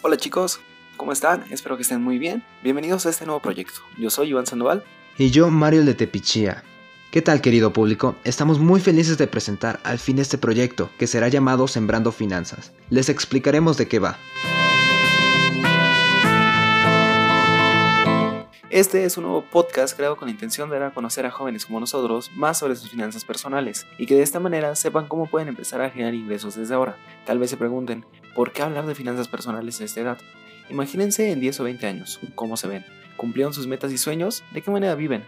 [0.00, 0.60] Hola chicos,
[0.96, 1.44] ¿cómo están?
[1.50, 2.44] Espero que estén muy bien.
[2.62, 3.80] Bienvenidos a este nuevo proyecto.
[3.98, 4.84] Yo soy Iván Sandoval.
[5.18, 6.62] Y yo, Mario de.
[7.10, 8.14] ¿Qué tal querido público?
[8.22, 12.70] Estamos muy felices de presentar al fin este proyecto, que será llamado Sembrando Finanzas.
[12.90, 14.16] Les explicaremos de qué va.
[18.78, 21.66] Este es un nuevo podcast creado con la intención de dar a conocer a jóvenes
[21.66, 25.48] como nosotros más sobre sus finanzas personales y que de esta manera sepan cómo pueden
[25.48, 26.96] empezar a generar ingresos desde ahora.
[27.26, 28.06] Tal vez se pregunten,
[28.36, 30.18] ¿por qué hablar de finanzas personales a esta edad?
[30.70, 34.62] Imagínense en 10 o 20 años, cómo se ven, cumplieron sus metas y sueños, de
[34.62, 35.24] qué manera viven.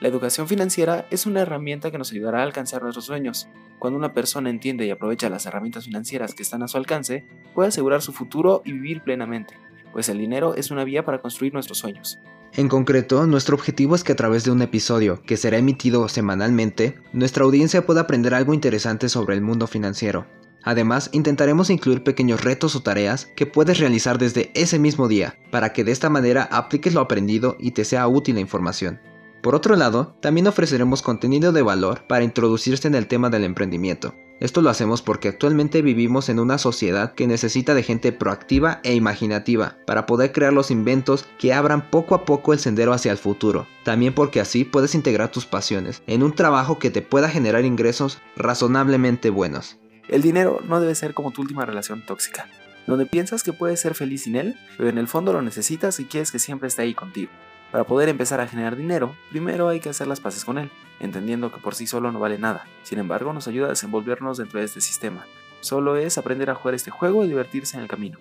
[0.00, 3.46] La educación financiera es una herramienta que nos ayudará a alcanzar nuestros sueños.
[3.78, 7.68] Cuando una persona entiende y aprovecha las herramientas financieras que están a su alcance, puede
[7.68, 9.54] asegurar su futuro y vivir plenamente,
[9.92, 12.18] pues el dinero es una vía para construir nuestros sueños.
[12.54, 16.98] En concreto, nuestro objetivo es que a través de un episodio, que será emitido semanalmente,
[17.12, 20.26] nuestra audiencia pueda aprender algo interesante sobre el mundo financiero.
[20.64, 25.72] Además, intentaremos incluir pequeños retos o tareas que puedes realizar desde ese mismo día, para
[25.72, 29.00] que de esta manera apliques lo aprendido y te sea útil la información.
[29.42, 34.14] Por otro lado, también ofreceremos contenido de valor para introducirse en el tema del emprendimiento,
[34.40, 38.94] esto lo hacemos porque actualmente vivimos en una sociedad que necesita de gente proactiva e
[38.94, 43.18] imaginativa para poder crear los inventos que abran poco a poco el sendero hacia el
[43.18, 43.66] futuro.
[43.84, 48.18] También porque así puedes integrar tus pasiones en un trabajo que te pueda generar ingresos
[48.36, 49.78] razonablemente buenos.
[50.08, 52.48] El dinero no debe ser como tu última relación tóxica,
[52.86, 56.04] donde piensas que puedes ser feliz sin él, pero en el fondo lo necesitas y
[56.04, 57.30] quieres que siempre esté ahí contigo.
[57.70, 61.52] Para poder empezar a generar dinero, primero hay que hacer las paces con él, entendiendo
[61.52, 62.66] que por sí solo no vale nada.
[62.82, 65.26] Sin embargo, nos ayuda a desenvolvernos dentro de este sistema.
[65.60, 68.18] Solo es aprender a jugar este juego y divertirse en el camino.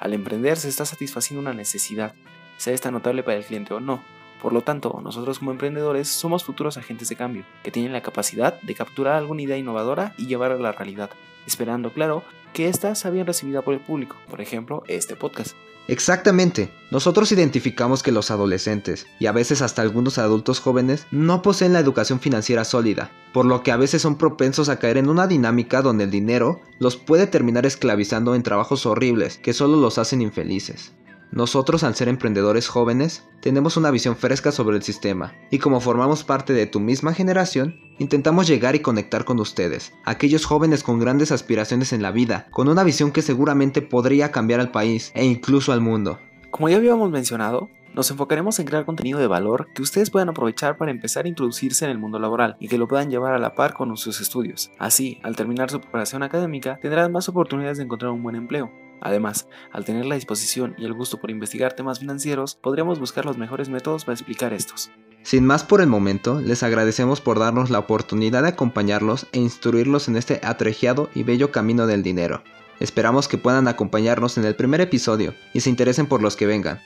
[0.00, 2.14] Al emprender se está satisfaciendo una necesidad,
[2.56, 4.02] sea esta notable para el cliente o no.
[4.40, 8.60] Por lo tanto, nosotros como emprendedores somos futuros agentes de cambio, que tienen la capacidad
[8.62, 11.10] de capturar alguna idea innovadora y llevarla a la realidad,
[11.46, 15.54] esperando, claro, que ésta sea bien recibida por el público, por ejemplo, este podcast.
[15.88, 16.70] Exactamente.
[16.90, 21.80] Nosotros identificamos que los adolescentes, y a veces hasta algunos adultos jóvenes, no poseen la
[21.80, 25.82] educación financiera sólida, por lo que a veces son propensos a caer en una dinámica
[25.82, 30.92] donde el dinero los puede terminar esclavizando en trabajos horribles que solo los hacen infelices.
[31.32, 36.24] Nosotros, al ser emprendedores jóvenes, tenemos una visión fresca sobre el sistema, y como formamos
[36.24, 41.30] parte de tu misma generación, intentamos llegar y conectar con ustedes, aquellos jóvenes con grandes
[41.30, 45.72] aspiraciones en la vida, con una visión que seguramente podría cambiar al país e incluso
[45.72, 46.18] al mundo.
[46.50, 50.76] Como ya habíamos mencionado, nos enfocaremos en crear contenido de valor que ustedes puedan aprovechar
[50.76, 53.54] para empezar a introducirse en el mundo laboral y que lo puedan llevar a la
[53.54, 54.70] par con sus estudios.
[54.78, 58.70] Así, al terminar su preparación académica, tendrán más oportunidades de encontrar un buen empleo.
[59.00, 63.38] Además, al tener la disposición y el gusto por investigar temas financieros, podríamos buscar los
[63.38, 64.90] mejores métodos para explicar estos.
[65.22, 70.08] Sin más por el momento, les agradecemos por darnos la oportunidad de acompañarlos e instruirlos
[70.08, 72.42] en este atregiado y bello camino del dinero.
[72.80, 76.80] Esperamos que puedan acompañarnos en el primer episodio y se interesen por los que vengan.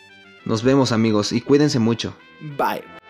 [0.44, 2.16] Nos vemos amigos y cuídense mucho.
[2.58, 3.03] Bye.